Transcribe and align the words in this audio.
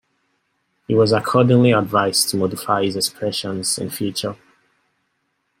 He 0.87 0.95
was 0.95 1.11
accordingly 1.11 1.73
advised 1.73 2.29
to 2.29 2.37
modify 2.37 2.85
his 2.85 2.95
expressions 2.95 3.77
in 3.77 3.91
future. 3.91 4.35